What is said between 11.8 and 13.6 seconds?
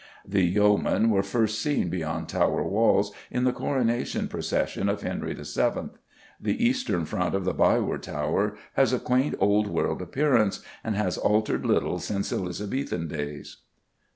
since Elizabethan days.